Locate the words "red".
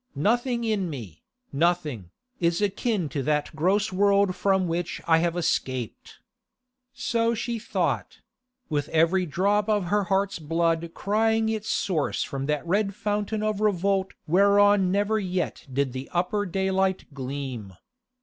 12.65-12.95